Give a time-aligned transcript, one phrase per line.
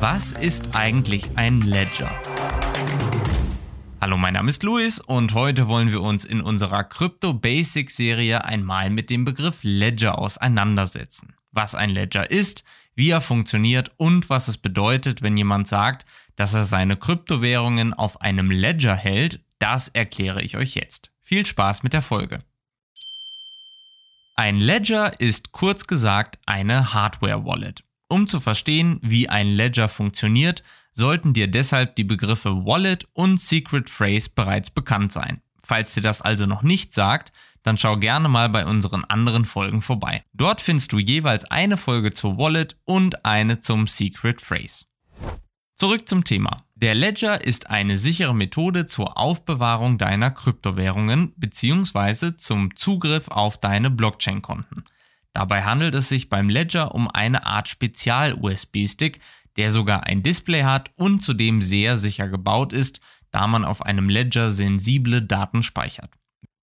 [0.00, 2.10] Was ist eigentlich ein Ledger?
[4.00, 8.42] Hallo, mein Name ist Luis und heute wollen wir uns in unserer Crypto Basics Serie
[8.46, 11.34] einmal mit dem Begriff Ledger auseinandersetzen.
[11.52, 16.54] Was ein Ledger ist, wie er funktioniert und was es bedeutet, wenn jemand sagt, dass
[16.54, 21.10] er seine Kryptowährungen auf einem Ledger hält, das erkläre ich euch jetzt.
[21.20, 22.38] Viel Spaß mit der Folge.
[24.34, 27.84] Ein Ledger ist kurz gesagt eine Hardware-Wallet.
[28.10, 33.88] Um zu verstehen, wie ein Ledger funktioniert, sollten dir deshalb die Begriffe Wallet und Secret
[33.88, 35.40] Phrase bereits bekannt sein.
[35.62, 37.30] Falls dir das also noch nicht sagt,
[37.62, 40.24] dann schau gerne mal bei unseren anderen Folgen vorbei.
[40.32, 44.86] Dort findest du jeweils eine Folge zur Wallet und eine zum Secret Phrase.
[45.76, 46.56] Zurück zum Thema.
[46.74, 52.36] Der Ledger ist eine sichere Methode zur Aufbewahrung deiner Kryptowährungen bzw.
[52.36, 54.84] zum Zugriff auf deine Blockchain-Konten.
[55.32, 59.20] Dabei handelt es sich beim Ledger um eine Art Spezial-USB-Stick,
[59.56, 64.08] der sogar ein Display hat und zudem sehr sicher gebaut ist, da man auf einem
[64.08, 66.10] Ledger sensible Daten speichert.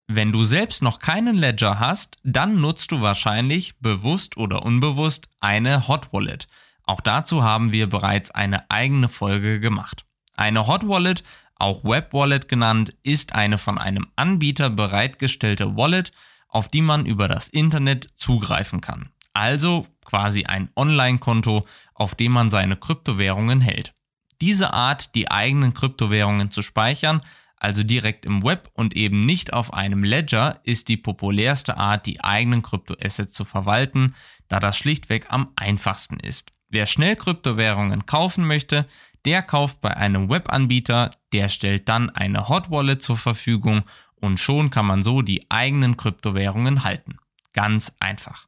[0.08, 5.88] Wenn du selbst noch keinen Ledger hast, dann nutzt du wahrscheinlich, bewusst oder unbewusst, eine
[5.88, 6.48] Hot Wallet–
[6.88, 10.06] auch dazu haben wir bereits eine eigene Folge gemacht.
[10.34, 11.22] Eine Hot Wallet,
[11.56, 16.14] auch Web Wallet genannt, ist eine von einem Anbieter bereitgestellte Wallet,
[16.48, 19.10] auf die man über das Internet zugreifen kann.
[19.34, 21.62] Also quasi ein Online-Konto,
[21.94, 23.94] auf dem man seine Kryptowährungen hält.
[24.42, 27.22] Diese Art, die eigenen Kryptowährungen zu speichern,
[27.58, 32.24] also direkt im Web und eben nicht auf einem Ledger, ist die populärste Art, die
[32.24, 34.16] eigenen Kryptoassets zu verwalten,
[34.48, 36.52] da das schlichtweg am einfachsten ist.
[36.70, 38.86] Wer schnell Kryptowährungen kaufen möchte,
[39.26, 43.84] der kauft bei einem Webanbieter, der stellt dann eine Hot Wallet zur Verfügung
[44.20, 47.18] und schon kann man so die eigenen Kryptowährungen halten.
[47.54, 48.48] Ganz einfach.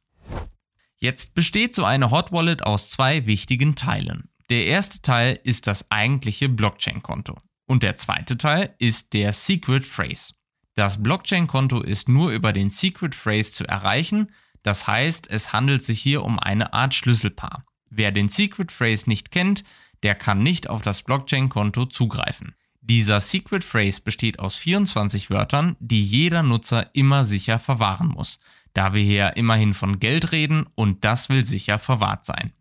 [0.96, 4.28] Jetzt besteht so eine Hot Wallet aus zwei wichtigen Teilen.
[4.50, 10.34] Der erste Teil ist das eigentliche Blockchain-Konto und der zweite Teil ist der Secret Phrase.
[10.74, 14.32] Das Blockchain-Konto ist nur über den Secret Phrase zu erreichen,
[14.62, 17.62] das heißt, es handelt sich hier um eine Art Schlüsselpaar.
[17.88, 19.64] Wer den Secret Phrase nicht kennt,
[20.02, 22.54] der kann nicht auf das Blockchain-Konto zugreifen.
[22.90, 28.40] Dieser Secret Phrase besteht aus 24 Wörtern, die jeder Nutzer immer sicher verwahren muss,
[28.74, 32.52] da wir hier immerhin von Geld reden und das will sicher verwahrt sein.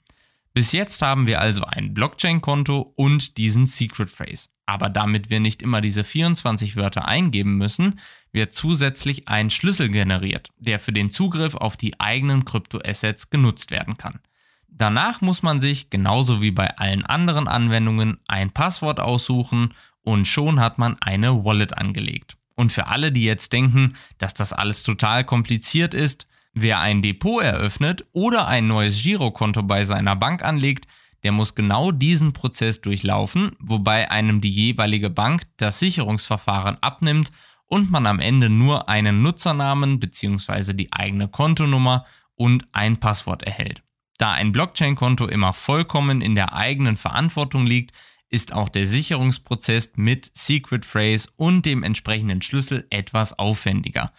[0.53, 4.49] Bis jetzt haben wir also ein Blockchain-Konto und diesen Secret Phrase.
[4.67, 7.99] Aber damit wir nicht immer diese 24 Wörter eingeben müssen,
[8.31, 13.97] wird zusätzlich ein Schlüssel generiert, der für den Zugriff auf die eigenen Kryptoassets genutzt werden
[13.97, 14.19] kann.
[14.67, 19.73] Danach muss man sich, genauso wie bei allen anderen Anwendungen, ein Passwort aussuchen
[20.03, 22.37] und schon hat man eine Wallet angelegt.
[22.55, 27.41] Und für alle, die jetzt denken, dass das alles total kompliziert ist, wer ein Depot
[27.41, 30.85] eröffnet oder ein neues Girokonto bei seiner Bank anlegt,
[31.23, 37.31] der muss genau diesen Prozess durchlaufen, wobei einem die jeweilige Bank das Sicherungsverfahren abnimmt
[37.65, 40.73] und man am Ende nur einen Nutzernamen bzw.
[40.73, 42.05] die eigene Kontonummer
[42.35, 43.83] und ein Passwort erhält.
[44.17, 47.93] Da ein Blockchain-Konto immer vollkommen in der eigenen Verantwortung liegt,
[48.29, 54.11] ist auch der Sicherungsprozess mit Secret Phrase und dem entsprechenden Schlüssel etwas aufwendiger.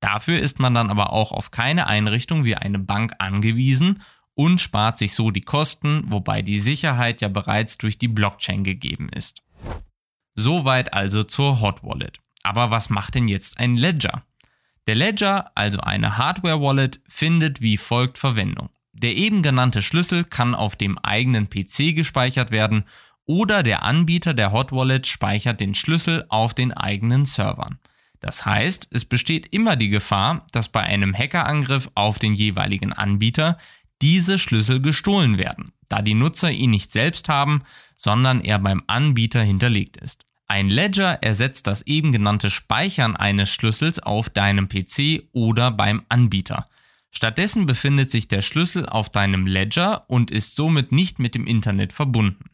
[0.00, 4.02] Dafür ist man dann aber auch auf keine Einrichtung wie eine Bank angewiesen
[4.34, 9.08] und spart sich so die Kosten, wobei die Sicherheit ja bereits durch die Blockchain gegeben
[9.08, 9.42] ist.
[10.36, 12.20] Soweit also zur Hot Wallet.
[12.44, 14.20] Aber was macht denn jetzt ein Ledger?
[14.86, 18.70] Der Ledger, also eine Hardware Wallet, findet wie folgt Verwendung.
[18.92, 22.84] Der eben genannte Schlüssel kann auf dem eigenen PC gespeichert werden
[23.28, 27.78] oder der Anbieter der Hot Wallet speichert den Schlüssel auf den eigenen Servern.
[28.20, 33.58] Das heißt, es besteht immer die Gefahr, dass bei einem Hackerangriff auf den jeweiligen Anbieter
[34.00, 37.62] diese Schlüssel gestohlen werden, da die Nutzer ihn nicht selbst haben,
[37.96, 40.24] sondern er beim Anbieter hinterlegt ist.
[40.46, 46.66] Ein Ledger ersetzt das eben genannte Speichern eines Schlüssels auf deinem PC oder beim Anbieter.
[47.10, 51.92] Stattdessen befindet sich der Schlüssel auf deinem Ledger und ist somit nicht mit dem Internet
[51.92, 52.50] verbunden.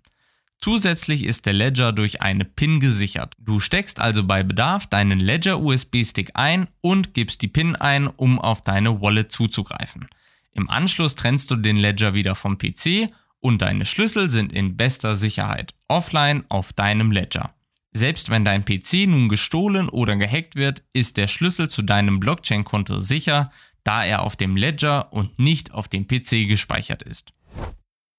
[0.64, 3.34] Zusätzlich ist der Ledger durch eine PIN gesichert.
[3.38, 8.38] Du steckst also bei Bedarf deinen Ledger USB-Stick ein und gibst die PIN ein, um
[8.38, 10.08] auf deine Wallet zuzugreifen.
[10.52, 13.08] Im Anschluss trennst du den Ledger wieder vom PC
[13.40, 17.50] und deine Schlüssel sind in bester Sicherheit offline auf deinem Ledger.
[17.92, 23.00] Selbst wenn dein PC nun gestohlen oder gehackt wird, ist der Schlüssel zu deinem Blockchain-Konto
[23.00, 23.50] sicher,
[23.82, 27.32] da er auf dem Ledger und nicht auf dem PC gespeichert ist.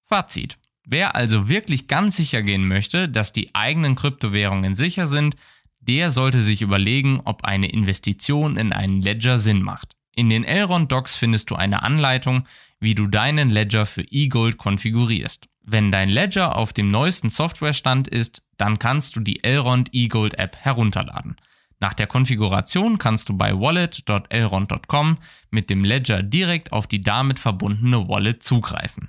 [0.04, 0.58] Fazit.
[0.88, 5.34] Wer also wirklich ganz sicher gehen möchte, dass die eigenen Kryptowährungen sicher sind,
[5.80, 9.96] der sollte sich überlegen, ob eine Investition in einen Ledger Sinn macht.
[10.14, 12.46] In den Elrond Docs findest du eine Anleitung,
[12.78, 15.48] wie du deinen Ledger für eGold konfigurierst.
[15.62, 20.56] Wenn dein Ledger auf dem neuesten Softwarestand ist, dann kannst du die Elrond eGold App
[20.56, 21.34] herunterladen.
[21.80, 25.18] Nach der Konfiguration kannst du bei wallet.elrond.com
[25.50, 29.08] mit dem Ledger direkt auf die damit verbundene Wallet zugreifen.